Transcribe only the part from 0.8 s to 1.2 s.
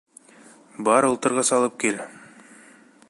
Бар